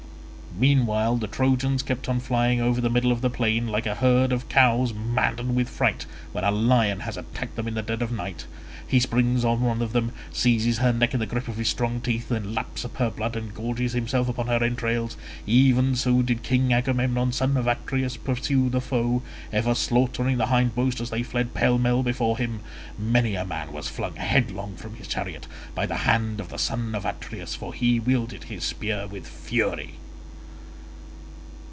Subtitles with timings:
[0.59, 4.33] Meanwhile the Trojans kept on flying over the middle of the plain like a herd
[4.33, 8.11] of cows maddened with fright when a lion has attacked them in the dead of
[8.11, 12.01] night—he springs on one of them, seizes her neck in the grip of his strong
[12.01, 16.43] teeth and then laps up her blood and gorges himself upon her entrails—even so did
[16.43, 19.23] King Agamemnon son of Atreus pursue the foe,
[19.53, 22.59] ever slaughtering the hindmost as they fled pell mell before him.
[22.99, 26.93] Many a man was flung headlong from his chariot by the hand of the son
[26.93, 29.91] of Atreus, for he wielded his spear with fury.